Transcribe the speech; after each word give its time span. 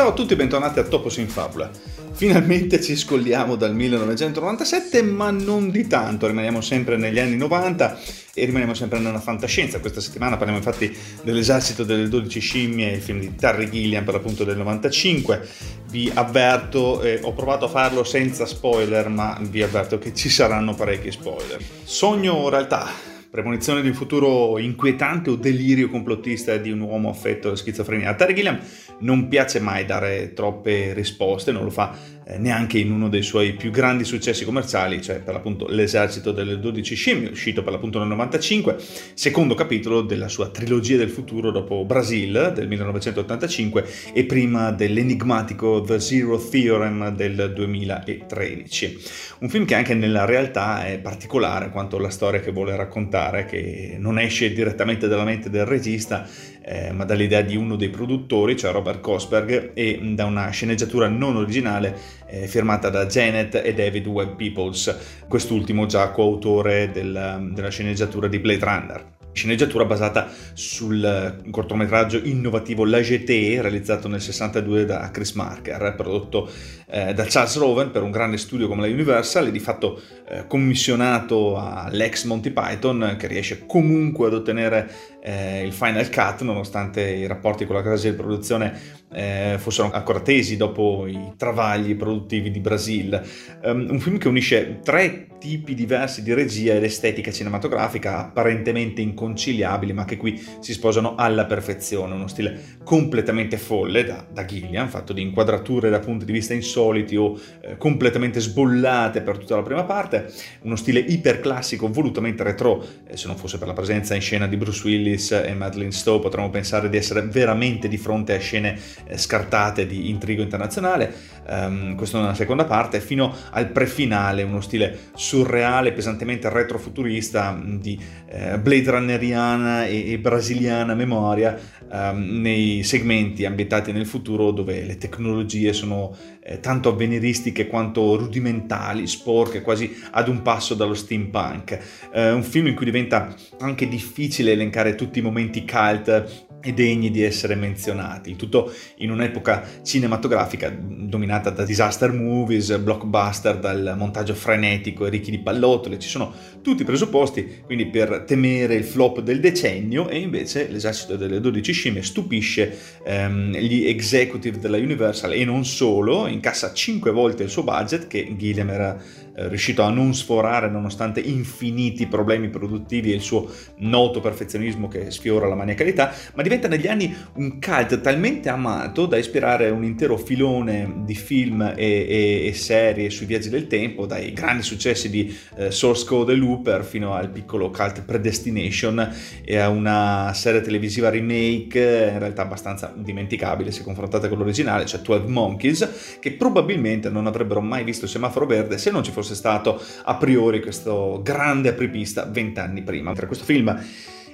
Ciao 0.00 0.08
a 0.08 0.14
tutti 0.14 0.32
e 0.32 0.36
bentornati 0.36 0.78
a 0.78 0.84
Topos 0.84 1.18
in 1.18 1.28
Fabula. 1.28 1.70
Finalmente 2.12 2.80
ci 2.80 2.96
scolliamo 2.96 3.54
dal 3.54 3.74
1997, 3.74 5.02
ma 5.02 5.30
non 5.30 5.70
di 5.70 5.86
tanto, 5.86 6.26
rimaniamo 6.26 6.62
sempre 6.62 6.96
negli 6.96 7.18
anni 7.18 7.36
90 7.36 7.98
e 8.32 8.46
rimaniamo 8.46 8.72
sempre 8.72 8.98
nella 8.98 9.20
fantascienza. 9.20 9.78
Questa 9.78 10.00
settimana 10.00 10.38
parliamo 10.38 10.56
infatti 10.56 10.90
dell'esercito 11.22 11.84
delle 11.84 12.08
12 12.08 12.40
scimmie, 12.40 12.92
il 12.92 13.02
film 13.02 13.20
di 13.20 13.34
Terry 13.34 13.68
Gilliam 13.68 14.02
per 14.02 14.14
l'appunto 14.14 14.44
del 14.44 14.56
95. 14.56 15.46
Vi 15.90 16.10
avverto, 16.14 17.02
eh, 17.02 17.18
ho 17.22 17.34
provato 17.34 17.66
a 17.66 17.68
farlo 17.68 18.02
senza 18.02 18.46
spoiler, 18.46 19.10
ma 19.10 19.38
vi 19.50 19.62
avverto 19.62 19.98
che 19.98 20.14
ci 20.14 20.30
saranno 20.30 20.74
parecchi 20.74 21.10
spoiler. 21.10 21.62
Sogno 21.84 22.32
o 22.32 22.48
realtà? 22.48 23.09
Premonizione 23.30 23.80
di 23.80 23.88
un 23.88 23.94
futuro 23.94 24.58
inquietante 24.58 25.30
o 25.30 25.36
delirio 25.36 25.88
complottista 25.88 26.56
di 26.56 26.70
un 26.72 26.80
uomo 26.80 27.08
affetto 27.08 27.50
da 27.50 27.56
schizofrenia. 27.56 28.10
A 28.10 28.14
Terry 28.14 28.34
Gilliam 28.34 28.58
non 29.00 29.28
piace 29.28 29.60
mai 29.60 29.84
dare 29.84 30.32
troppe 30.32 30.92
risposte, 30.92 31.52
non 31.52 31.62
lo 31.62 31.70
fa 31.70 31.94
neanche 32.38 32.78
in 32.78 32.90
uno 32.90 33.08
dei 33.08 33.22
suoi 33.22 33.54
più 33.54 33.70
grandi 33.70 34.04
successi 34.04 34.44
commerciali, 34.44 35.02
cioè 35.02 35.20
per 35.20 35.34
l'appunto 35.34 35.66
L'esercito 35.68 36.32
delle 36.32 36.58
12 36.58 36.94
scimmie, 36.94 37.30
uscito 37.30 37.62
per 37.62 37.72
l'appunto 37.72 37.98
nel 37.98 38.08
95, 38.08 38.76
secondo 39.14 39.54
capitolo 39.54 40.02
della 40.02 40.28
sua 40.28 40.48
trilogia 40.48 40.96
del 40.96 41.10
futuro 41.10 41.50
dopo 41.50 41.84
Brasil 41.84 42.52
del 42.54 42.68
1985 42.68 43.84
e 44.12 44.24
prima 44.24 44.70
dell'enigmatico 44.72 45.80
The 45.80 46.00
Zero 46.00 46.38
Theorem 46.38 47.14
del 47.14 47.52
2013. 47.54 48.98
Un 49.40 49.48
film 49.48 49.64
che 49.64 49.74
anche 49.74 49.94
nella 49.94 50.24
realtà 50.24 50.86
è 50.86 50.98
particolare 50.98 51.70
quanto 51.70 51.98
la 51.98 52.10
storia 52.10 52.40
che 52.40 52.52
vuole 52.52 52.76
raccontare, 52.76 53.44
che 53.44 53.96
non 53.98 54.18
esce 54.18 54.52
direttamente 54.52 55.08
dalla 55.08 55.24
mente 55.24 55.50
del 55.50 55.64
regista, 55.64 56.28
eh, 56.62 56.92
ma 56.92 57.04
dall'idea 57.04 57.40
di 57.42 57.56
uno 57.56 57.76
dei 57.76 57.90
produttori, 57.90 58.56
cioè 58.56 58.72
Robert 58.72 59.00
Kosberg, 59.00 59.72
e 59.74 59.98
da 60.14 60.26
una 60.26 60.50
sceneggiatura 60.50 61.08
non 61.08 61.36
originale 61.36 61.96
eh, 62.26 62.46
firmata 62.46 62.90
da 62.90 63.06
Janet 63.06 63.60
e 63.64 63.74
David 63.74 64.06
Webb 64.06 64.36
Peoples, 64.36 65.24
quest'ultimo 65.28 65.86
già 65.86 66.10
coautore 66.10 66.90
del, 66.92 67.50
della 67.52 67.70
sceneggiatura 67.70 68.28
di 68.28 68.38
Blade 68.38 68.64
Runner. 68.64 69.18
Sceneggiatura 69.32 69.84
basata 69.84 70.28
sul 70.54 71.42
cortometraggio 71.50 72.20
innovativo 72.24 72.84
La 72.84 72.98
GT, 72.98 73.60
realizzato 73.60 74.08
nel 74.08 74.20
62 74.20 74.84
da 74.84 75.08
Chris 75.12 75.32
Marker, 75.32 75.94
prodotto 75.96 76.50
eh, 76.86 77.14
da 77.14 77.24
Charles 77.26 77.56
Rowan 77.56 77.92
per 77.92 78.02
un 78.02 78.10
grande 78.10 78.38
studio 78.38 78.66
come 78.66 78.82
la 78.82 78.92
Universal 78.92 79.46
e 79.46 79.50
di 79.52 79.60
fatto 79.60 80.00
eh, 80.28 80.46
commissionato 80.48 81.56
all'ex 81.56 82.24
Monty 82.24 82.50
Python, 82.50 83.14
che 83.16 83.28
riesce 83.28 83.66
comunque 83.66 84.26
ad 84.26 84.34
ottenere 84.34 84.90
eh, 85.22 85.62
il 85.64 85.72
Final 85.72 86.08
Cut, 86.10 86.42
nonostante 86.42 87.02
i 87.02 87.26
rapporti 87.26 87.66
con 87.66 87.76
la 87.76 87.82
casa 87.82 88.08
di 88.08 88.16
produzione 88.16 88.98
eh, 89.12 89.56
fossero 89.58 89.90
ancora 89.92 90.20
tesi 90.20 90.56
dopo 90.56 91.06
i 91.06 91.32
travagli 91.36 91.96
produttivi 91.96 92.50
di 92.50 92.60
Brasil. 92.60 93.20
Um, 93.62 93.88
un 93.90 94.00
film 94.00 94.18
che 94.18 94.28
unisce 94.28 94.80
tre 94.82 95.26
tipi 95.40 95.74
diversi 95.74 96.22
di 96.22 96.34
regia 96.34 96.74
ed 96.74 96.84
estetica 96.84 97.32
cinematografica 97.32 98.18
apparentemente 98.18 99.00
inconciliabili, 99.00 99.92
ma 99.92 100.04
che 100.04 100.18
qui 100.18 100.40
si 100.60 100.72
sposano 100.72 101.14
alla 101.16 101.46
perfezione. 101.46 102.14
Uno 102.14 102.28
stile 102.28 102.78
completamente 102.84 103.56
folle 103.56 104.04
da, 104.04 104.24
da 104.30 104.44
Gillian, 104.44 104.88
fatto 104.88 105.12
di 105.12 105.22
inquadrature 105.22 105.88
da 105.88 105.98
punti 105.98 106.26
di 106.26 106.32
vista 106.32 106.52
insoliti 106.52 107.16
o 107.16 107.38
eh, 107.62 107.76
completamente 107.78 108.38
sbollate 108.38 109.22
per 109.22 109.38
tutta 109.38 109.56
la 109.56 109.62
prima 109.62 109.84
parte. 109.84 110.30
Uno 110.62 110.76
stile 110.76 111.00
iperclassico, 111.00 111.90
volutamente 111.90 112.42
retro, 112.42 112.84
eh, 113.06 113.16
se 113.16 113.26
non 113.26 113.36
fosse 113.36 113.58
per 113.58 113.66
la 113.66 113.72
presenza 113.74 114.14
in 114.14 114.20
scena 114.20 114.46
di 114.46 114.58
Bruce 114.58 114.86
Willis 114.86 115.09
e 115.14 115.54
Madeline 115.54 115.92
Stowe, 115.92 116.20
potremmo 116.20 116.50
pensare 116.50 116.88
di 116.88 116.96
essere 116.96 117.22
veramente 117.22 117.88
di 117.88 117.96
fronte 117.96 118.34
a 118.34 118.38
scene 118.38 118.78
eh, 119.06 119.16
scartate 119.16 119.86
di 119.86 120.08
intrigo 120.10 120.42
internazionale, 120.42 121.12
um, 121.48 121.94
questo 121.94 122.18
nella 122.18 122.34
seconda 122.34 122.64
parte, 122.64 123.00
fino 123.00 123.34
al 123.50 123.70
prefinale, 123.70 124.42
uno 124.42 124.60
stile 124.60 125.10
surreale, 125.14 125.92
pesantemente 125.92 126.48
retrofuturista 126.48 127.52
mm, 127.52 127.76
di 127.78 127.98
eh, 128.28 128.58
Blade 128.58 128.90
Runneriana 128.90 129.86
e, 129.86 130.12
e 130.12 130.18
brasiliana 130.18 130.94
memoria 130.94 131.58
um, 131.90 132.40
nei 132.40 132.82
segmenti 132.82 133.44
ambientati 133.44 133.92
nel 133.92 134.06
futuro 134.06 134.50
dove 134.50 134.82
le 134.84 134.96
tecnologie 134.96 135.72
sono 135.72 136.16
eh, 136.42 136.60
tanto 136.60 136.88
avveniristiche 136.88 137.66
quanto 137.66 138.16
rudimentali, 138.16 139.06
sporche, 139.06 139.60
quasi 139.60 139.94
ad 140.10 140.28
un 140.28 140.42
passo 140.42 140.74
dallo 140.74 140.94
steampunk. 140.94 141.78
Uh, 142.12 142.34
un 142.34 142.42
film 142.42 142.68
in 142.68 142.74
cui 142.74 142.84
diventa 142.84 143.34
anche 143.60 143.88
difficile 143.88 144.52
elencare 144.52 144.94
tutti 145.00 145.20
i 145.20 145.22
momenti 145.22 145.64
cult 145.64 146.48
e 146.62 146.72
degni 146.72 147.10
di 147.10 147.22
essere 147.22 147.54
menzionati. 147.54 148.30
Il 148.30 148.36
tutto 148.36 148.72
in 148.98 149.10
un'epoca 149.10 149.66
cinematografica 149.82 150.74
dominata 150.78 151.50
da 151.50 151.64
disaster 151.64 152.12
movies, 152.12 152.76
blockbuster, 152.78 153.58
dal 153.58 153.94
montaggio 153.96 154.34
frenetico 154.34 155.06
e 155.06 155.10
ricchi 155.10 155.30
di 155.30 155.38
pallottole. 155.38 155.98
Ci 155.98 156.08
sono 156.08 156.32
tutti 156.62 156.82
i 156.82 156.84
presupposti 156.84 157.62
quindi 157.64 157.86
per 157.86 158.24
temere 158.26 158.74
il 158.74 158.84
flop 158.84 159.20
del 159.20 159.40
decennio 159.40 160.08
e 160.08 160.18
invece 160.18 160.68
l'esercito 160.68 161.16
delle 161.16 161.40
12 161.40 161.72
scimmie 161.72 162.02
stupisce 162.02 162.76
ehm, 163.04 163.56
gli 163.56 163.86
executive 163.86 164.58
della 164.58 164.76
Universal 164.76 165.32
e 165.32 165.44
non 165.44 165.64
solo, 165.64 166.26
incassa 166.26 166.72
5 166.72 167.10
volte 167.10 167.42
il 167.42 167.50
suo 167.50 167.62
budget 167.62 168.06
che 168.06 168.34
Gilliam 168.36 168.70
era 168.70 168.98
eh, 169.40 169.48
riuscito 169.48 169.82
a 169.82 169.90
non 169.90 170.14
sforare 170.14 170.68
nonostante 170.68 171.20
infiniti 171.20 172.06
problemi 172.06 172.48
produttivi 172.48 173.12
e 173.12 173.14
il 173.14 173.20
suo 173.20 173.48
noto 173.76 174.20
perfezionismo 174.20 174.88
che 174.88 175.10
sfiora 175.10 175.46
la 175.46 175.54
maniacalità, 175.54 176.12
ma 176.34 176.42
diventa 176.50 176.68
negli 176.68 176.88
anni 176.88 177.16
un 177.34 177.60
cult 177.60 178.00
talmente 178.00 178.48
amato 178.48 179.06
da 179.06 179.16
ispirare 179.16 179.70
un 179.70 179.84
intero 179.84 180.16
filone 180.16 181.02
di 181.04 181.14
film 181.14 181.62
e, 181.62 181.74
e, 181.76 182.46
e 182.46 182.52
serie 182.54 183.08
sui 183.10 183.26
viaggi 183.26 183.48
del 183.48 183.66
tempo, 183.66 184.04
dai 184.04 184.32
grandi 184.32 184.62
successi 184.62 185.08
di 185.08 185.34
eh, 185.56 185.70
Source 185.70 186.04
Code 186.04 186.32
e 186.32 186.36
Looper 186.36 186.84
fino 186.84 187.14
al 187.14 187.30
piccolo 187.30 187.70
cult 187.70 188.02
Predestination 188.02 189.14
e 189.44 189.56
a 189.58 189.68
una 189.68 190.32
serie 190.34 190.60
televisiva 190.60 191.08
remake 191.08 192.10
in 192.12 192.18
realtà 192.18 192.42
abbastanza 192.42 192.92
dimenticabile 192.96 193.70
se 193.70 193.84
confrontata 193.84 194.28
con 194.28 194.38
l'originale, 194.38 194.86
cioè 194.86 195.00
12 195.00 195.30
Monkeys, 195.30 196.18
che 196.18 196.32
probabilmente 196.32 197.08
non 197.10 197.26
avrebbero 197.26 197.60
mai 197.60 197.84
visto 197.84 198.06
il 198.06 198.10
semaforo 198.10 198.46
verde 198.46 198.76
se 198.76 198.90
non 198.90 199.04
ci 199.04 199.12
fosse 199.12 199.20
fosse 199.20 199.34
stato 199.34 199.80
a 200.04 200.16
priori 200.16 200.60
questo 200.60 201.20
grande 201.22 201.68
apripista 201.68 202.24
vent'anni 202.24 202.82
prima. 202.82 203.12
Tra 203.12 203.26
questo 203.26 203.44
film 203.44 203.78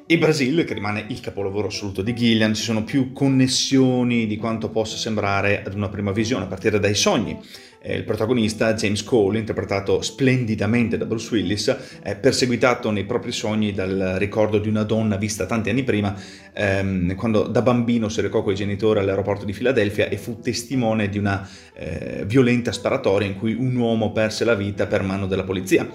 e 0.09 0.19
Brasil, 0.19 0.65
che 0.65 0.73
rimane 0.73 1.05
il 1.09 1.19
capolavoro 1.19 1.67
assoluto 1.67 2.01
di 2.01 2.15
Gillian, 2.15 2.55
ci 2.55 2.63
sono 2.63 2.85
più 2.85 3.13
connessioni 3.13 4.29
di 4.29 4.37
quanto 4.37 4.71
possa 4.71 4.97
sembrare 4.97 5.65
ad 5.65 5.75
una 5.75 5.89
prima 5.89 6.13
visione, 6.13 6.45
a 6.45 6.47
partire 6.47 6.79
dai 6.79 6.95
sogni. 6.95 7.37
Eh, 7.83 7.97
il 7.97 8.05
protagonista, 8.05 8.73
James 8.75 9.03
Cole, 9.03 9.41
interpretato 9.41 10.01
splendidamente 10.03 10.97
da 10.97 11.07
Bruce 11.07 11.35
Willis, 11.35 11.77
è 12.03 12.15
perseguitato 12.15 12.93
nei 12.93 13.05
propri 13.05 13.33
sogni 13.33 13.73
dal 13.73 14.15
ricordo 14.19 14.59
di 14.59 14.69
una 14.69 14.85
donna 14.85 15.17
vista 15.17 15.45
tanti 15.45 15.71
anni 15.71 15.83
prima, 15.83 16.15
ehm, 16.53 17.17
quando 17.17 17.43
da 17.43 17.63
bambino 17.63 18.09
si 18.09 18.21
recò 18.21 18.45
con 18.45 18.53
i 18.53 18.57
genitori 18.57 19.01
all'aeroporto 19.01 19.45
di 19.45 19.53
Filadelfia 19.53 20.09
e 20.09 20.19
fu 20.19 20.39
testimone 20.39 21.09
di 21.09 21.19
una 21.19 21.49
eh, 21.75 22.23
violenta 22.27 22.71
sparatoria 22.71 23.27
in 23.27 23.37
cui 23.37 23.55
un 23.55 23.75
uomo 23.75 24.13
perse 24.13 24.45
la 24.45 24.55
vita 24.55 24.87
per 24.87 25.03
mano 25.03 25.27
della 25.27 25.43
polizia. 25.43 25.91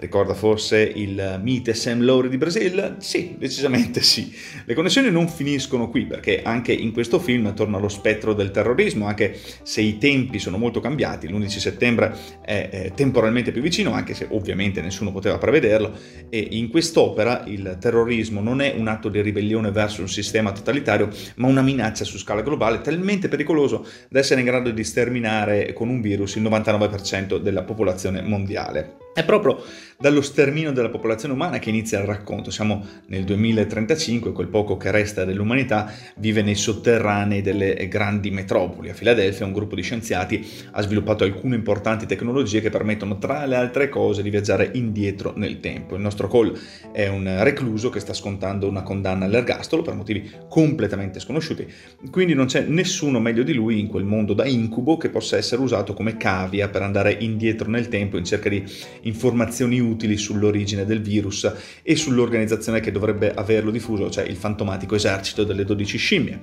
Ricorda 0.00 0.32
forse 0.32 0.80
il 0.80 1.38
mite 1.42 1.74
Sam 1.74 2.00
Lowry 2.00 2.30
di 2.30 2.38
Brasil? 2.38 2.96
Sì, 3.00 3.34
decisamente 3.38 4.00
sì. 4.00 4.34
Le 4.64 4.72
connessioni 4.72 5.10
non 5.10 5.28
finiscono 5.28 5.90
qui 5.90 6.06
perché 6.06 6.40
anche 6.42 6.72
in 6.72 6.92
questo 6.92 7.18
film 7.18 7.52
torna 7.52 7.76
lo 7.76 7.90
spettro 7.90 8.32
del 8.32 8.50
terrorismo, 8.50 9.04
anche 9.04 9.38
se 9.62 9.82
i 9.82 9.98
tempi 9.98 10.38
sono 10.38 10.56
molto 10.56 10.80
cambiati. 10.80 11.28
L'11 11.28 11.48
settembre 11.48 12.16
è, 12.40 12.92
temporalmente 12.94 13.52
più 13.52 13.60
vicino, 13.60 13.92
anche 13.92 14.14
se 14.14 14.26
ovviamente 14.30 14.80
nessuno 14.80 15.12
poteva 15.12 15.36
prevederlo. 15.36 15.92
E 16.30 16.48
in 16.52 16.70
quest'opera 16.70 17.44
il 17.46 17.76
terrorismo 17.78 18.40
non 18.40 18.62
è 18.62 18.74
un 18.74 18.88
atto 18.88 19.10
di 19.10 19.20
ribellione 19.20 19.70
verso 19.70 20.00
un 20.00 20.08
sistema 20.08 20.50
totalitario, 20.50 21.10
ma 21.36 21.46
una 21.46 21.60
minaccia 21.60 22.04
su 22.04 22.16
scala 22.16 22.40
globale 22.40 22.80
talmente 22.80 23.28
pericoloso 23.28 23.86
da 24.08 24.18
essere 24.18 24.40
in 24.40 24.46
grado 24.46 24.70
di 24.70 24.82
sterminare 24.82 25.74
con 25.74 25.90
un 25.90 26.00
virus 26.00 26.36
il 26.36 26.42
99% 26.44 27.36
della 27.36 27.64
popolazione 27.64 28.22
mondiale. 28.22 28.96
È 29.12 29.24
proprio 29.24 29.60
dallo 30.00 30.22
sterminio 30.22 30.72
della 30.72 30.88
popolazione 30.88 31.34
umana 31.34 31.58
che 31.58 31.68
inizia 31.68 32.00
il 32.00 32.06
racconto. 32.06 32.50
Siamo 32.50 32.82
nel 33.08 33.24
2035, 33.24 34.32
quel 34.32 34.48
poco 34.48 34.78
che 34.78 34.90
resta 34.90 35.26
dell'umanità 35.26 35.92
vive 36.16 36.40
nei 36.40 36.54
sotterranei 36.54 37.42
delle 37.42 37.86
grandi 37.86 38.30
metropoli. 38.30 38.88
A 38.88 38.94
Filadelfia 38.94 39.44
un 39.44 39.52
gruppo 39.52 39.74
di 39.74 39.82
scienziati 39.82 40.42
ha 40.70 40.80
sviluppato 40.80 41.24
alcune 41.24 41.54
importanti 41.54 42.06
tecnologie 42.06 42.62
che 42.62 42.70
permettono, 42.70 43.18
tra 43.18 43.44
le 43.44 43.56
altre 43.56 43.90
cose, 43.90 44.22
di 44.22 44.30
viaggiare 44.30 44.70
indietro 44.72 45.34
nel 45.36 45.60
tempo. 45.60 45.96
Il 45.96 46.00
nostro 46.00 46.28
Cole 46.28 46.58
è 46.92 47.06
un 47.06 47.42
recluso 47.42 47.90
che 47.90 48.00
sta 48.00 48.14
scontando 48.14 48.66
una 48.66 48.82
condanna 48.82 49.26
all'ergastolo 49.26 49.82
per 49.82 49.94
motivi 49.94 50.30
completamente 50.48 51.20
sconosciuti, 51.20 51.66
quindi 52.10 52.32
non 52.32 52.46
c'è 52.46 52.62
nessuno 52.62 53.20
meglio 53.20 53.42
di 53.42 53.52
lui 53.52 53.78
in 53.78 53.88
quel 53.88 54.04
mondo 54.04 54.32
da 54.32 54.46
incubo 54.46 54.96
che 54.96 55.10
possa 55.10 55.36
essere 55.36 55.60
usato 55.60 55.92
come 55.92 56.16
cavia 56.16 56.70
per 56.70 56.80
andare 56.80 57.18
indietro 57.20 57.68
nel 57.68 57.88
tempo 57.88 58.16
in 58.16 58.24
cerca 58.24 58.48
di 58.48 58.64
informazioni 59.02 59.78
utili 59.78 59.88
sull'origine 60.16 60.84
del 60.84 61.00
virus 61.00 61.52
e 61.82 61.96
sull'organizzazione 61.96 62.80
che 62.80 62.92
dovrebbe 62.92 63.32
averlo 63.32 63.70
diffuso, 63.70 64.10
cioè 64.10 64.24
il 64.24 64.36
fantomatico 64.36 64.94
esercito 64.94 65.44
delle 65.44 65.64
12 65.64 65.98
scimmie. 65.98 66.40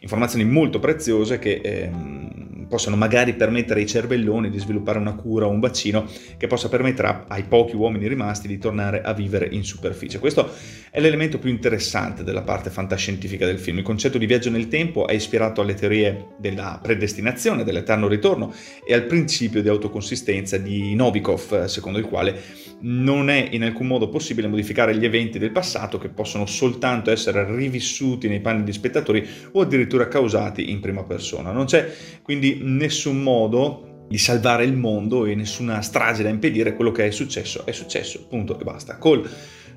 Informazioni 0.00 0.44
molto 0.44 0.78
preziose 0.78 1.38
che 1.38 1.60
ehm, 1.62 2.59
possono 2.70 2.94
magari 2.94 3.34
permettere 3.34 3.80
ai 3.80 3.86
cervelloni 3.86 4.48
di 4.48 4.58
sviluppare 4.58 4.98
una 4.98 5.14
cura 5.14 5.46
o 5.46 5.50
un 5.50 5.58
vaccino 5.58 6.06
che 6.38 6.46
possa 6.46 6.68
permettere 6.68 7.24
ai 7.26 7.42
pochi 7.42 7.74
uomini 7.74 8.06
rimasti 8.06 8.46
di 8.46 8.58
tornare 8.58 9.02
a 9.02 9.12
vivere 9.12 9.48
in 9.50 9.64
superficie. 9.64 10.20
Questo 10.20 10.50
è 10.90 11.00
l'elemento 11.00 11.38
più 11.38 11.50
interessante 11.50 12.22
della 12.24 12.42
parte 12.42 12.70
fantascientifica 12.70 13.44
del 13.44 13.58
film. 13.58 13.78
Il 13.78 13.84
concetto 13.84 14.18
di 14.18 14.26
viaggio 14.26 14.50
nel 14.50 14.68
tempo 14.68 15.06
è 15.08 15.12
ispirato 15.12 15.60
alle 15.60 15.74
teorie 15.74 16.28
della 16.38 16.78
predestinazione, 16.80 17.64
dell'eterno 17.64 18.06
ritorno 18.06 18.54
e 18.86 18.94
al 18.94 19.04
principio 19.04 19.62
di 19.62 19.68
autoconsistenza 19.68 20.56
di 20.56 20.94
Novikov, 20.94 21.64
secondo 21.64 21.98
il 21.98 22.04
quale 22.04 22.40
non 22.82 23.28
è 23.28 23.48
in 23.50 23.64
alcun 23.64 23.88
modo 23.88 24.08
possibile 24.08 24.48
modificare 24.48 24.96
gli 24.96 25.04
eventi 25.04 25.38
del 25.38 25.50
passato 25.50 25.98
che 25.98 26.08
possono 26.08 26.46
soltanto 26.46 27.10
essere 27.10 27.44
rivissuti 27.54 28.28
nei 28.28 28.40
panni 28.40 28.62
di 28.62 28.72
spettatori 28.72 29.26
o 29.52 29.60
addirittura 29.60 30.08
causati 30.08 30.70
in 30.70 30.80
prima 30.80 31.02
persona. 31.02 31.50
Non 31.50 31.66
c'è 31.66 31.92
quindi 32.22 32.59
nessun 32.60 33.22
modo 33.22 34.06
di 34.08 34.18
salvare 34.18 34.64
il 34.64 34.74
mondo 34.74 35.24
e 35.24 35.34
nessuna 35.34 35.82
strage 35.82 36.22
da 36.22 36.28
impedire 36.28 36.74
quello 36.74 36.90
che 36.90 37.06
è 37.06 37.10
successo 37.10 37.64
è 37.64 37.72
successo, 37.72 38.26
punto 38.28 38.58
e 38.58 38.64
basta. 38.64 38.98
Cole 38.98 39.28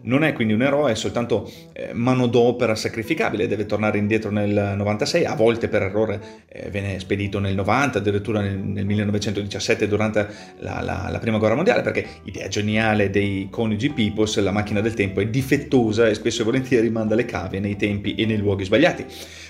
non 0.03 0.23
è 0.23 0.33
quindi 0.33 0.53
un 0.53 0.61
eroe, 0.61 0.91
è 0.91 0.95
soltanto 0.95 1.49
eh, 1.73 1.93
manodopera 1.93 2.75
sacrificabile, 2.75 3.47
deve 3.47 3.65
tornare 3.65 3.97
indietro 3.97 4.31
nel 4.31 4.75
96, 4.77 5.25
a 5.25 5.35
volte 5.35 5.67
per 5.67 5.83
errore 5.83 6.21
eh, 6.47 6.69
viene 6.69 6.99
spedito 6.99 7.39
nel 7.39 7.55
90, 7.55 7.99
addirittura 7.99 8.41
nel, 8.41 8.57
nel 8.57 8.85
1917 8.85 9.87
durante 9.87 10.27
la, 10.59 10.81
la, 10.81 11.07
la, 11.09 11.19
prima 11.19 11.37
guerra 11.37 11.55
mondiale, 11.55 11.81
perché 11.81 12.05
idea 12.23 12.47
geniale 12.47 13.09
dei 13.09 13.47
coniugi 13.49 13.89
Peoples, 13.89 14.39
la 14.39 14.51
macchina 14.51 14.81
del 14.81 14.93
tempo 14.93 15.19
è 15.19 15.27
difettosa 15.27 16.07
e 16.07 16.13
spesso 16.13 16.41
e 16.41 16.45
volentieri 16.45 16.89
manda 16.89 17.15
le 17.15 17.25
cave 17.25 17.59
nei 17.59 17.75
tempi 17.75 18.15
e 18.15 18.25
nei 18.25 18.37
luoghi 18.37 18.65
sbagliati 18.65 19.05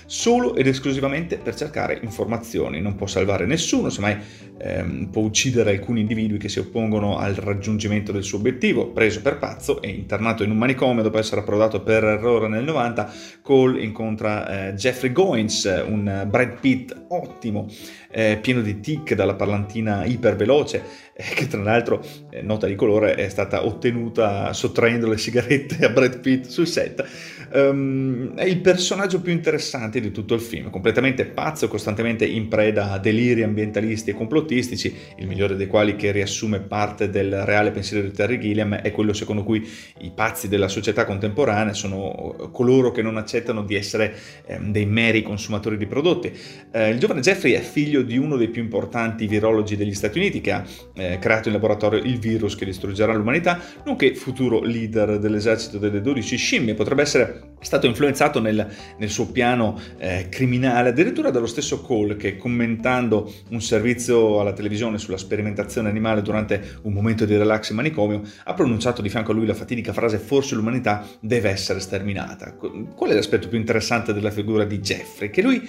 solo 0.06 0.54
ed 0.54 0.66
esclusivamente 0.66 1.38
per 1.38 1.54
cercare 1.54 1.98
informazioni. 2.02 2.80
Non 2.80 2.94
può 2.94 3.06
salvare 3.06 3.46
nessuno, 3.46 3.88
semmai 3.88 4.16
ehm, 4.58 5.08
può 5.10 5.22
uccidere 5.22 5.70
alcuni 5.70 6.00
individui 6.00 6.38
che 6.38 6.48
si 6.48 6.58
oppongono 6.58 7.18
al 7.18 7.34
raggiungimento 7.34 8.12
del 8.12 8.22
suo 8.22 8.38
obiettivo. 8.38 8.88
Preso 8.88 9.22
per 9.22 9.38
pazzo 9.38 9.80
e 9.82 9.88
internato 9.88 10.43
in 10.44 10.50
un 10.50 10.56
manicomio 10.56 11.02
dopo 11.02 11.18
essere 11.18 11.40
approdato 11.40 11.82
per 11.82 12.04
errore 12.04 12.48
nel 12.48 12.64
90, 12.64 13.12
Cole 13.42 13.82
incontra 13.82 14.68
eh, 14.68 14.74
Jeffrey 14.74 15.12
Goins, 15.12 15.84
un 15.86 16.26
Brad 16.28 16.60
Pitt 16.60 16.94
ottimo, 17.08 17.68
eh, 18.10 18.38
pieno 18.40 18.60
di 18.60 18.80
tic 18.80 19.14
dalla 19.14 19.34
parlantina 19.34 20.04
iperveloce, 20.04 20.82
eh, 21.16 21.34
che 21.34 21.46
tra 21.46 21.62
l'altro, 21.62 22.04
eh, 22.30 22.42
nota 22.42 22.66
di 22.66 22.74
colore, 22.74 23.14
è 23.14 23.28
stata 23.28 23.64
ottenuta 23.66 24.52
sottraendo 24.52 25.08
le 25.08 25.18
sigarette 25.18 25.84
a 25.84 25.88
Brad 25.88 26.20
Pitt 26.20 26.46
sul 26.46 26.66
set. 26.66 27.04
Um, 27.52 28.34
è 28.34 28.44
il 28.44 28.60
personaggio 28.60 29.20
più 29.20 29.30
interessante 29.30 30.00
di 30.00 30.10
tutto 30.10 30.34
il 30.34 30.40
film, 30.40 30.70
completamente 30.70 31.24
pazzo, 31.24 31.68
costantemente 31.68 32.24
in 32.24 32.48
preda 32.48 32.90
a 32.90 32.98
deliri 32.98 33.44
ambientalisti 33.44 34.10
e 34.10 34.14
complottistici, 34.14 34.92
il 35.18 35.28
migliore 35.28 35.54
dei 35.54 35.68
quali 35.68 35.94
che 35.94 36.10
riassume 36.10 36.60
parte 36.60 37.10
del 37.10 37.44
reale 37.44 37.70
pensiero 37.70 38.02
di 38.02 38.12
Terry 38.12 38.38
Gilliam 38.38 38.74
è 38.74 38.90
quello 38.90 39.12
secondo 39.12 39.44
cui 39.44 39.64
i 39.98 40.10
pazzi 40.10 40.33
della 40.48 40.68
società 40.68 41.04
contemporanea 41.04 41.72
sono 41.72 42.50
coloro 42.52 42.90
che 42.90 43.02
non 43.02 43.16
accettano 43.16 43.62
di 43.62 43.74
essere 43.74 44.14
eh, 44.46 44.58
dei 44.60 44.86
meri 44.86 45.22
consumatori 45.22 45.76
di 45.76 45.86
prodotti. 45.86 46.32
Eh, 46.70 46.90
il 46.90 46.98
giovane 46.98 47.20
Jeffrey 47.20 47.52
è 47.52 47.60
figlio 47.60 48.02
di 48.02 48.16
uno 48.18 48.36
dei 48.36 48.48
più 48.48 48.62
importanti 48.62 49.26
virologi 49.26 49.76
degli 49.76 49.94
Stati 49.94 50.18
Uniti 50.18 50.40
che 50.40 50.52
ha 50.52 50.64
eh, 50.94 51.18
creato 51.18 51.48
in 51.48 51.54
laboratorio 51.54 52.00
il 52.00 52.18
virus 52.18 52.56
che 52.56 52.64
distruggerà 52.64 53.12
l'umanità, 53.12 53.60
nonché 53.84 54.14
futuro 54.14 54.60
leader 54.60 55.18
dell'esercito 55.18 55.78
delle 55.78 56.00
12 56.00 56.36
scimmie. 56.36 56.74
Potrebbe 56.74 57.02
essere 57.02 57.52
stato 57.60 57.86
influenzato 57.86 58.40
nel, 58.40 58.66
nel 58.98 59.10
suo 59.10 59.30
piano 59.30 59.80
eh, 59.98 60.28
criminale 60.28 60.90
addirittura 60.90 61.30
dallo 61.30 61.46
stesso 61.46 61.80
Cole 61.80 62.16
che 62.16 62.36
commentando 62.36 63.32
un 63.50 63.60
servizio 63.60 64.40
alla 64.40 64.52
televisione 64.52 64.98
sulla 64.98 65.16
sperimentazione 65.16 65.88
animale 65.88 66.22
durante 66.22 66.78
un 66.82 66.92
momento 66.92 67.24
di 67.24 67.36
relax 67.36 67.70
in 67.70 67.76
manicomio 67.76 68.22
ha 68.44 68.54
pronunciato 68.54 69.02
di 69.02 69.08
fianco 69.08 69.32
a 69.32 69.34
lui 69.34 69.46
la 69.46 69.54
fatidica 69.54 69.92
frase 69.92 70.18
forse 70.24 70.54
l'umanità 70.54 71.06
deve 71.20 71.50
essere 71.50 71.80
sterminata. 71.80 72.52
Qual 72.52 73.10
è 73.10 73.14
l'aspetto 73.14 73.48
più 73.48 73.58
interessante 73.58 74.12
della 74.12 74.30
figura 74.30 74.64
di 74.64 74.80
Jeffrey? 74.80 75.30
Che 75.30 75.42
lui 75.42 75.62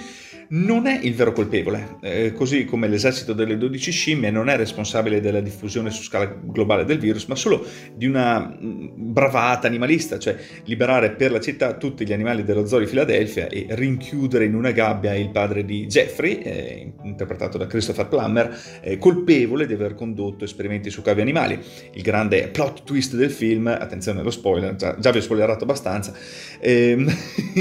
non 0.50 0.86
è 0.88 1.00
il 1.02 1.16
vero 1.16 1.32
colpevole, 1.32 1.98
eh, 2.02 2.34
così 2.34 2.66
come 2.66 2.88
l'esercito 2.88 3.34
delle 3.34 3.58
12 3.58 3.92
scimmie 3.92 4.30
non 4.30 4.50
è 4.50 4.56
responsabile 4.56 5.20
della 5.22 5.42
diffusione 5.42 5.90
su 5.90 6.04
scala 6.04 6.26
globale 6.26 6.86
del 6.86 7.00
virus, 7.00 7.26
ma 7.26 7.36
solo 7.36 7.66
di 7.94 8.06
una 8.06 8.40
mm, 8.40 8.88
bravata 8.94 9.68
animalista, 9.68 10.20
cioè 10.20 10.36
liberare 10.66 11.12
per 11.12 11.32
la 11.32 11.40
città 11.40 11.74
tutti 11.76 12.06
gli 12.06 12.14
animali 12.14 12.44
dello 12.44 12.66
zoo 12.66 12.80
di 12.80 12.86
Filadelfia 12.86 13.48
e 13.48 13.68
rinchiudere 13.70 14.46
in 14.46 14.56
una 14.56 14.72
gabbia 14.72 15.16
il 15.16 15.32
padre 15.32 15.66
di 15.66 15.88
Jeffrey, 15.88 16.40
eh, 16.40 16.94
interpretato 17.04 17.58
da 17.58 17.68
Christopher 17.68 18.08
Plummer, 18.08 18.58
eh, 18.82 18.98
colpevole 18.98 19.66
di 19.66 19.74
aver 19.74 19.96
condotto 19.96 20.44
esperimenti 20.44 20.90
su 20.90 21.02
cavi 21.02 21.22
animali. 21.22 21.60
Il 21.94 22.02
grande 22.02 22.50
plot 22.50 22.84
twist 22.84 23.16
del 23.16 23.32
film, 23.32 23.68
attenzione 23.68 24.20
allo 24.20 24.32
spoiler, 24.32 24.76
già, 24.76 24.96
già 25.00 25.12
vi 25.12 25.18
ho 25.18 25.22
spoilerato 25.22 25.64
abbastanza, 25.64 26.14
ehm, 26.60 27.08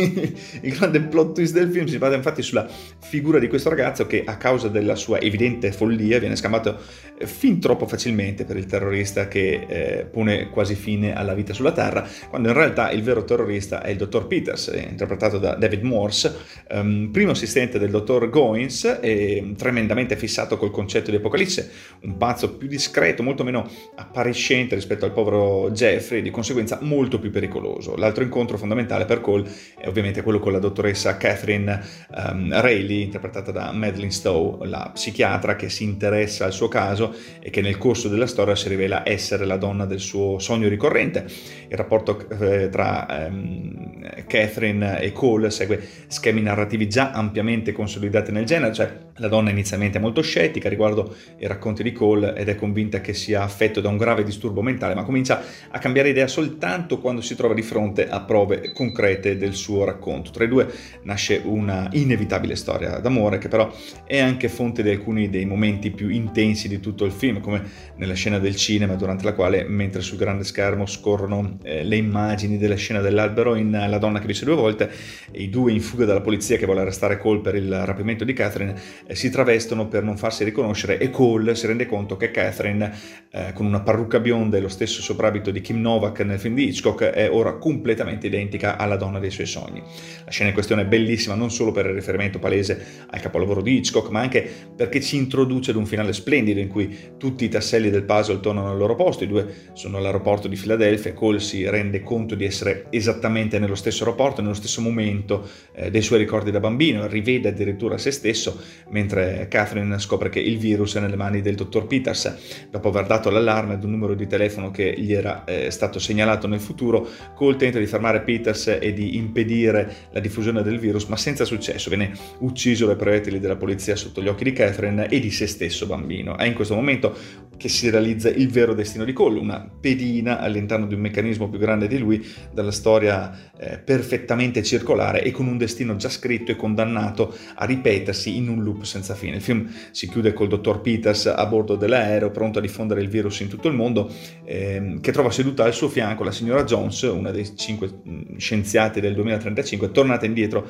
il 0.62 0.72
grande 0.76 1.00
plot 1.00 1.34
twist 1.34 1.54
del 1.54 1.70
film 1.70 1.86
si 1.86 1.98
basa 1.98 2.14
infatti 2.14 2.42
sulla 2.42 2.69
figura 2.98 3.38
di 3.38 3.48
questo 3.48 3.68
ragazzo 3.68 4.06
che 4.06 4.24
a 4.24 4.36
causa 4.36 4.68
della 4.68 4.96
sua 4.96 5.20
evidente 5.20 5.70
follia 5.72 6.18
viene 6.18 6.36
scambiato 6.36 6.78
eh, 7.16 7.26
fin 7.26 7.60
troppo 7.60 7.86
facilmente 7.86 8.44
per 8.44 8.56
il 8.56 8.66
terrorista 8.66 9.28
che 9.28 9.66
eh, 9.68 10.04
pone 10.04 10.50
quasi 10.50 10.74
fine 10.74 11.14
alla 11.14 11.34
vita 11.34 11.52
sulla 11.52 11.72
Terra, 11.72 12.06
quando 12.28 12.48
in 12.48 12.54
realtà 12.54 12.90
il 12.90 13.02
vero 13.02 13.24
terrorista 13.24 13.82
è 13.82 13.90
il 13.90 13.98
dottor 13.98 14.26
Peters, 14.26 14.68
eh, 14.68 14.86
interpretato 14.90 15.38
da 15.38 15.54
David 15.54 15.82
Morse, 15.82 16.34
um, 16.70 17.10
primo 17.12 17.30
assistente 17.30 17.78
del 17.78 17.90
dottor 17.90 18.28
Goins 18.30 18.98
e 19.00 19.54
tremendamente 19.56 20.16
fissato 20.16 20.56
col 20.56 20.70
concetto 20.70 21.10
di 21.10 21.16
Apocalisse, 21.16 21.70
un 22.02 22.16
pazzo 22.16 22.56
più 22.56 22.66
discreto, 22.66 23.22
molto 23.22 23.44
meno 23.44 23.68
appariscente 23.94 24.74
rispetto 24.74 25.04
al 25.04 25.12
povero 25.12 25.70
Jeffrey, 25.70 26.22
di 26.22 26.30
conseguenza 26.30 26.78
molto 26.82 27.18
più 27.18 27.30
pericoloso. 27.30 27.96
L'altro 27.96 28.24
incontro 28.24 28.58
fondamentale 28.58 29.04
per 29.04 29.20
Cole 29.20 29.48
è 29.78 29.86
ovviamente 29.86 30.22
quello 30.22 30.40
con 30.40 30.52
la 30.52 30.58
dottoressa 30.58 31.16
Catherine 31.16 31.80
um, 32.16 32.60
Rayleigh, 32.64 33.02
interpretata 33.02 33.52
da 33.52 33.72
Madeline 33.72 34.11
Stowe, 34.11 34.66
la 34.66 34.90
psichiatra 34.94 35.55
che 35.55 35.69
si 35.69 35.84
interessa 35.84 36.46
al 36.46 36.55
suo 36.55 36.69
caso 36.69 37.14
e 37.38 37.50
che 37.50 37.61
nel 37.61 37.76
corso 37.76 38.08
della 38.08 38.26
storia 38.26 38.56
si 38.56 38.70
rivela 38.70 39.06
essere 39.06 39.44
la 39.44 39.58
donna 39.58 39.84
del 39.84 40.00
suo 40.00 40.38
sogno 40.38 40.66
ricorrente. 40.69 41.26
Il 41.69 41.76
rapporto 41.76 42.26
eh, 42.40 42.70
tra 42.70 43.26
ehm, 43.26 44.25
Catherine 44.26 44.99
e 44.99 45.12
Cole 45.12 45.50
segue 45.50 45.78
schemi 46.06 46.40
narrativi 46.40 46.88
già 46.88 47.11
ampiamente 47.11 47.72
consolidati 47.72 48.32
nel 48.32 48.46
genere, 48.46 48.72
cioè 48.72 48.99
la 49.19 49.28
donna 49.28 49.50
inizialmente 49.50 49.98
è 49.98 50.00
molto 50.00 50.22
scettica 50.22 50.69
riguardo 50.69 51.15
i 51.38 51.46
racconti 51.46 51.82
di 51.82 51.93
Cole 51.93 52.34
ed 52.34 52.48
è 52.48 52.56
convinta 52.56 53.00
che 53.00 53.12
sia 53.12 53.43
affetto 53.43 53.81
da 53.81 53.88
un 53.88 53.98
grave 53.98 54.24
disturbo 54.24 54.62
mentale, 54.62 54.94
ma 54.94 55.05
comincia 55.05 55.43
a 55.70 55.79
cambiare 55.79 56.08
idea 56.08 56.27
soltanto 56.27 56.98
quando 56.98 57.20
si 57.20 57.36
trova 57.36 57.55
di 57.55 57.62
fronte 57.62 58.08
a 58.08 58.22
prove 58.22 58.72
concrete 58.72 59.36
del 59.36 59.55
suo 59.55 59.84
racconto. 59.84 60.31
Tra 60.31 60.44
i 60.44 60.48
due 60.48 60.67
nasce 61.03 61.43
una 61.44 61.88
inevitabile 61.93 62.54
storia 62.56 62.99
d'amore 62.99 63.39
che 63.39 63.49
però 63.49 63.73
è 64.06 64.19
anche 64.19 64.49
fonte 64.49 64.82
di 64.82 64.91
alcuni 64.91 65.31
dei 65.31 65.44
momenti 65.44 65.91
più 65.91 66.08
intensi 66.08 66.69
di 66.69 66.81
tutto 66.81 67.05
il 67.05 67.13
film, 67.13 67.41
come 67.41 67.63
nella 67.96 68.15
scena 68.15 68.39
del 68.39 68.56
cinema 68.56 68.94
durante 68.94 69.25
la 69.25 69.34
quale 69.34 69.65
mentre 69.65 70.03
sul 70.03 70.19
grande 70.19 70.44
schermo 70.44 70.87
scorrono 70.87 71.58
eh, 71.63 71.84
le 71.84 71.96
immagini 71.96 72.58
della 72.58 72.77
scena 72.77 73.01
dell'albero 73.01 73.55
in 73.55 73.70
La 73.70 73.99
donna 73.99 74.20
che 74.20 74.27
dice 74.27 74.44
due 74.44 74.55
volte 74.55 74.91
i 75.32 75.49
due 75.49 75.73
in 75.73 75.81
fuga 75.81 76.05
dalla 76.05 76.20
polizia 76.20 76.56
che 76.56 76.65
vuole 76.65 76.81
arrestare 76.81 77.19
Cole 77.19 77.41
per 77.41 77.55
il 77.55 77.84
rapimento 77.84 78.25
di 78.25 78.32
Catherine 78.32 78.75
eh, 79.06 79.15
si 79.15 79.31
travestono 79.31 79.89
per 79.89 80.03
non 80.03 80.17
farsi 80.17 80.44
riconoscere 80.44 80.99
e 80.99 81.11
Cole 81.11 81.55
si 81.55 81.67
rende 81.67 81.87
conto 81.87 82.17
che 82.17 82.31
Catherine, 82.31 82.93
eh, 83.31 83.53
con 83.55 83.67
una 83.67 83.81
parrucca 83.81 84.20
bionda 84.20 84.56
e 84.56 84.61
lo 84.61 84.69
stesso 84.69 85.03
soprabito 85.03 85.51
di 85.51 85.61
Kim 85.61 85.81
Novak 85.81 86.20
nel 86.20 86.39
film 86.39 86.55
di 86.55 86.69
Hitchcock, 86.69 87.05
è 87.05 87.31
ora 87.31 87.55
completamente 87.55 88.27
identica 88.27 88.77
alla 88.77 88.96
donna 88.96 89.19
dei 89.19 89.31
suoi 89.31 89.46
sogni. 89.46 89.82
La 90.25 90.31
scena 90.31 90.49
in 90.49 90.55
questione 90.55 90.82
è 90.82 90.87
bellissima 90.87 91.34
non 91.34 91.51
solo 91.51 91.73
per 91.73 91.87
il 91.87 91.94
riferimento 91.94 92.39
palese 92.44 93.06
al 93.08 93.20
capolavoro 93.20 93.63
di 93.63 93.77
Hitchcock, 93.77 94.10
ma 94.10 94.20
anche 94.20 94.46
perché 94.77 95.01
ci 95.01 95.17
introduce 95.17 95.70
ad 95.70 95.77
un 95.79 95.86
finale 95.86 96.13
splendido 96.13 96.60
in 96.60 96.69
cui 96.69 96.94
tutti 97.17 97.44
i 97.46 97.48
tasselli 97.48 97.89
del 97.89 98.05
puzzle 98.05 98.41
tornano 98.41 98.70
al 98.70 98.77
loro 98.77 98.94
posto, 98.94 99.24
i 99.24 99.27
due 99.27 99.70
sono 99.72 99.96
all'aeroporto 99.96 100.46
di 100.46 100.56
Filadelfia 100.56 101.10
e 101.10 101.15
Cole 101.15 101.41
si 101.41 101.67
rende 101.67 102.03
conto 102.03 102.34
di 102.34 102.44
essere 102.44 102.86
esattamente 102.91 103.58
nello 103.58 103.74
stesso 103.74 104.05
aeroporto, 104.05 104.43
nello 104.43 104.55
stesso 104.55 104.82
momento 104.82 105.48
eh, 105.72 105.91
dei 105.91 106.03
suoi 106.03 106.19
ricordi 106.19 106.51
da 106.51 106.60
bambino, 106.60 107.06
rivede 107.06 107.48
addirittura 107.48 107.96
se 107.96 108.10
stesso, 108.10 108.60
mentre 108.91 109.46
Catherine 109.48 109.98
scopre 109.98 110.29
che 110.29 110.41
il 110.41 110.58
virus 110.58 110.96
è 110.96 111.01
nelle 111.01 111.17
mani 111.17 111.41
del 111.41 111.55
dottor 111.55 111.86
Peters. 111.86 112.69
Dopo 112.70 112.89
aver 112.89 113.06
dato 113.06 113.31
l'allarme 113.31 113.74
ad 113.74 113.84
un 113.84 113.91
numero 113.91 114.15
di 114.15 114.27
telefono 114.27 114.70
che 114.70 114.94
gli 114.98 115.13
era 115.15 115.44
eh, 115.44 115.70
stato 115.70 115.98
segnalato 115.98 116.46
nel 116.46 116.60
futuro, 116.60 117.08
Cole 117.34 117.56
tenta 117.56 117.79
di 117.79 117.86
fermare 117.86 118.20
Peters 118.20 118.77
e 118.81 118.93
di 118.93 119.17
impedire 119.17 120.08
la 120.10 120.20
diffusione 120.20 120.63
del 120.63 120.79
virus, 120.79 121.05
ma 121.06 121.17
senza 121.17 121.44
successo. 121.44 121.89
Viene 121.89 122.13
ucciso 122.38 122.86
dai 122.86 122.96
proiettili 122.96 123.38
della 123.38 123.56
polizia 123.56 123.96
sotto 123.96 124.22
gli 124.22 124.29
occhi 124.29 124.44
di 124.44 124.53
Catherine 124.53 125.08
e 125.08 125.20
di 125.20 125.31
se 125.31 125.46
stesso 125.46 125.86
bambino. 125.86 126.36
È 126.36 126.44
in 126.44 126.55
questo 126.55 126.74
momento 126.74 127.17
che 127.56 127.69
si 127.69 127.88
realizza 127.91 128.29
il 128.29 128.50
vero 128.50 128.74
destino 128.74 129.05
di 129.05 129.12
Cole, 129.12 129.38
una 129.38 129.69
pedina 129.81 130.41
all'interno 130.41 130.86
di 130.86 130.94
un 130.94 131.00
meccanismo 131.00 131.48
più 131.48 131.58
grande 131.58 131.86
di 131.86 131.98
lui, 131.98 132.24
dalla 132.53 132.70
storia 132.70 133.53
eh, 133.56 133.79
perfettamente 133.79 134.62
circolare 134.62 135.22
e 135.22 135.31
con 135.31 135.46
un 135.46 135.56
destino 135.56 135.96
già 135.96 136.08
scritto 136.08 136.50
e 136.50 136.56
condannato 136.56 137.34
a 137.55 137.64
ripetersi 137.64 138.36
in 138.36 138.48
un 138.48 138.62
loop 138.62 138.82
senza 138.82 139.14
fine. 139.14 139.36
Il 139.36 139.43
film 139.43 139.70
si 139.91 140.08
chiude 140.08 140.32
col 140.32 140.48
dottor 140.48 140.81
Peters 140.81 141.26
a 141.26 141.46
bordo 141.46 141.76
dell'aereo, 141.76 142.31
pronto 142.31 142.58
a 142.58 142.62
diffondere 142.62 143.00
il 143.00 143.08
virus 143.08 143.41
in 143.41 143.48
tutto 143.48 143.69
il 143.69 143.74
mondo, 143.74 144.12
ehm, 144.44 145.00
che 145.00 145.12
trova 145.12 145.31
seduta 145.31 145.64
al 145.64 145.74
suo 145.74 145.88
fianco 145.88 146.24
la 146.24 146.32
signora 146.32 146.64
Jones, 146.64 147.03
una 147.03 147.31
dei 147.31 147.56
cinque 147.56 147.91
mm, 148.06 148.36
scienziati 148.36 149.00
del 149.00 149.14
2035, 149.14 149.91
tornata 149.91 150.26
indietro 150.26 150.67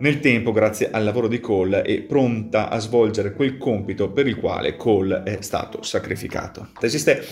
nel 0.00 0.20
tempo 0.20 0.52
grazie 0.52 0.90
al 0.90 1.04
lavoro 1.04 1.28
di 1.28 1.40
Cole 1.40 1.82
e 1.82 2.00
pronta 2.02 2.68
a 2.68 2.78
svolgere 2.78 3.32
quel 3.32 3.56
compito 3.56 4.10
per 4.10 4.26
il 4.26 4.36
quale 4.36 4.76
Cole 4.76 5.22
è 5.24 5.38
stato 5.40 5.82
sacrificato. 5.82 6.68
Esiste 6.80 7.24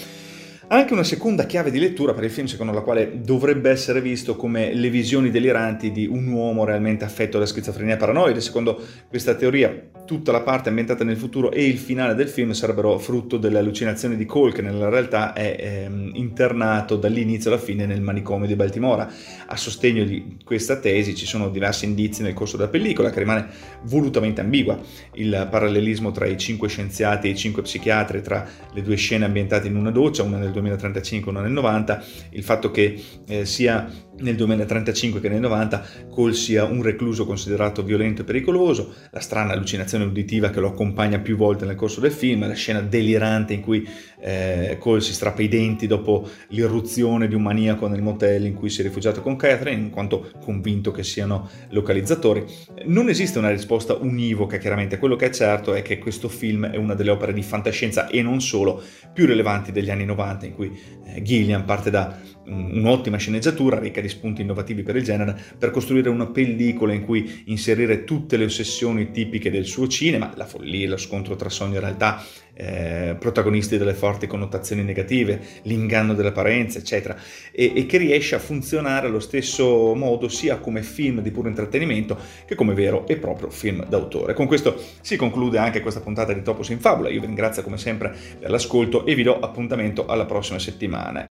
anche 0.68 0.92
una 0.92 1.02
seconda 1.02 1.46
chiave 1.46 1.70
di 1.70 1.78
lettura 1.78 2.12
per 2.12 2.24
il 2.24 2.30
film, 2.30 2.46
secondo 2.46 2.72
la 2.72 2.82
quale 2.82 3.20
dovrebbe 3.22 3.70
essere 3.70 4.02
visto 4.02 4.36
come 4.36 4.74
le 4.74 4.90
visioni 4.90 5.30
deliranti 5.30 5.90
di 5.90 6.06
un 6.06 6.26
uomo 6.26 6.64
realmente 6.64 7.04
affetto 7.04 7.38
da 7.38 7.46
schizofrenia 7.46 7.96
paranoide. 7.96 8.40
Secondo 8.42 8.78
questa 9.08 9.34
teoria, 9.34 9.74
tutta 10.08 10.32
la 10.32 10.40
parte 10.40 10.70
ambientata 10.70 11.04
nel 11.04 11.18
futuro 11.18 11.52
e 11.52 11.66
il 11.66 11.76
finale 11.76 12.14
del 12.14 12.28
film 12.28 12.52
sarebbero 12.52 12.98
frutto 12.98 13.36
delle 13.36 13.58
allucinazioni 13.58 14.16
di 14.16 14.24
Cole, 14.24 14.52
che 14.52 14.62
nella 14.62 14.88
realtà 14.88 15.34
è 15.34 15.54
ehm, 15.58 16.12
internato 16.14 16.96
dall'inizio 16.96 17.50
alla 17.50 17.60
fine 17.60 17.84
nel 17.84 18.00
manicomio 18.00 18.46
di 18.46 18.56
Baltimora. 18.56 19.06
A 19.46 19.56
sostegno 19.58 20.04
di 20.04 20.38
questa 20.42 20.78
tesi 20.78 21.14
ci 21.14 21.26
sono 21.26 21.50
diversi 21.50 21.84
indizi 21.84 22.22
nel 22.22 22.32
corso 22.32 22.56
della 22.56 22.70
pellicola, 22.70 23.10
che 23.10 23.18
rimane 23.18 23.48
volutamente 23.82 24.40
ambigua. 24.40 24.80
Il 25.12 25.46
parallelismo 25.50 26.10
tra 26.10 26.24
i 26.24 26.38
cinque 26.38 26.68
scienziati 26.68 27.28
e 27.28 27.32
i 27.32 27.36
cinque 27.36 27.60
psichiatri, 27.60 28.22
tra 28.22 28.46
le 28.72 28.80
due 28.80 28.96
scene 28.96 29.26
ambientate 29.26 29.68
in 29.68 29.76
una 29.76 29.90
doccia, 29.90 30.22
una 30.22 30.38
nel 30.38 30.52
2035 30.52 31.30
uno 31.30 31.42
nel 31.42 31.52
90, 31.52 32.02
il 32.30 32.42
fatto 32.42 32.70
che 32.70 32.98
eh, 33.26 33.44
sia 33.44 33.86
nel 34.20 34.36
2035 34.36 35.20
che 35.20 35.28
nel 35.28 35.40
90 35.40 35.84
Cole 36.10 36.32
sia 36.32 36.64
un 36.64 36.82
recluso 36.82 37.24
considerato 37.24 37.82
violento 37.82 38.22
e 38.22 38.24
pericoloso, 38.24 38.94
la 39.10 39.20
strana 39.20 39.52
allucinazione 39.52 40.04
uditiva 40.04 40.50
che 40.50 40.60
lo 40.60 40.68
accompagna 40.68 41.18
più 41.18 41.36
volte 41.36 41.64
nel 41.64 41.76
corso 41.76 42.00
del 42.00 42.12
film, 42.12 42.46
la 42.46 42.54
scena 42.54 42.80
delirante 42.80 43.52
in 43.52 43.60
cui 43.60 43.86
eh, 44.20 44.76
Cole 44.78 45.00
si 45.00 45.12
strappa 45.12 45.42
i 45.42 45.48
denti 45.48 45.86
dopo 45.86 46.28
l'irruzione 46.48 47.28
di 47.28 47.34
un 47.34 47.42
maniaco 47.42 47.86
nel 47.88 48.02
motel 48.02 48.44
in 48.44 48.54
cui 48.54 48.70
si 48.70 48.80
è 48.80 48.84
rifugiato 48.84 49.22
con 49.22 49.36
Catherine, 49.36 49.80
in 49.80 49.90
quanto 49.90 50.30
convinto 50.40 50.90
che 50.90 51.02
siano 51.02 51.48
localizzatori. 51.70 52.44
Non 52.86 53.08
esiste 53.08 53.38
una 53.38 53.50
risposta 53.50 53.94
univoca, 53.94 54.58
chiaramente, 54.58 54.98
quello 54.98 55.16
che 55.16 55.26
è 55.26 55.30
certo 55.30 55.74
è 55.74 55.82
che 55.82 55.98
questo 55.98 56.28
film 56.28 56.66
è 56.66 56.76
una 56.76 56.94
delle 56.94 57.10
opere 57.10 57.32
di 57.32 57.42
fantascienza 57.42 58.08
e 58.08 58.22
non 58.22 58.40
solo 58.40 58.82
più 59.12 59.26
rilevanti 59.26 59.72
degli 59.72 59.90
anni 59.90 60.04
90, 60.04 60.46
in 60.46 60.54
cui 60.54 60.78
eh, 61.06 61.22
Gillian 61.22 61.64
parte 61.64 61.90
da 61.90 62.16
un'ottima 62.48 63.18
sceneggiatura 63.18 63.78
ricca 63.78 64.00
di 64.00 64.08
spunti 64.08 64.42
innovativi 64.42 64.82
per 64.82 64.96
il 64.96 65.04
genere 65.04 65.38
per 65.58 65.70
costruire 65.70 66.08
una 66.08 66.26
pellicola 66.26 66.94
in 66.94 67.04
cui 67.04 67.42
inserire 67.46 68.04
tutte 68.04 68.36
le 68.36 68.44
ossessioni 68.44 69.10
tipiche 69.10 69.50
del 69.50 69.66
suo 69.66 69.86
cinema, 69.86 70.32
la 70.34 70.46
follia, 70.46 70.88
lo 70.88 70.96
scontro 70.96 71.36
tra 71.36 71.48
sogno 71.48 71.76
e 71.76 71.80
realtà, 71.80 72.22
eh, 72.54 73.16
protagonisti 73.18 73.78
delle 73.78 73.94
forti 74.08 74.26
connotazioni 74.26 74.82
negative, 74.82 75.38
l'inganno 75.62 76.14
dell'apparenza, 76.14 76.78
eccetera, 76.78 77.14
e, 77.52 77.72
e, 77.74 77.84
che 77.84 77.98
riesce 77.98 78.34
a 78.34 78.38
funzionare 78.38 79.06
allo 79.06 79.20
stesso 79.20 79.94
modo 79.94 80.28
sia 80.28 80.56
come 80.56 80.82
film 80.82 81.20
di 81.20 81.30
puro 81.30 81.48
intrattenimento 81.48 82.16
che 82.46 82.54
come 82.54 82.72
vero 82.72 83.06
e 83.06 83.18
proprio 83.18 83.50
film 83.50 83.84
d'autore. 83.86 84.32
Con 84.32 84.46
questo 84.46 84.82
si 85.02 85.16
conclude 85.16 85.58
anche 85.58 85.82
questa 85.82 86.00
puntata 86.00 86.32
di 86.32 86.42
Topos 86.42 86.70
in 86.70 86.80
Fabula. 86.80 87.10
Io 87.10 87.20
vi 87.20 87.26
ringrazio 87.26 87.62
come 87.62 87.76
sempre 87.76 88.14
per 88.38 88.48
l'ascolto 88.50 89.04
e 89.04 89.14
vi 89.14 89.24
do 89.24 89.38
appuntamento 89.38 90.06
alla 90.06 90.24
prossima 90.24 90.58
settimana. 90.58 91.28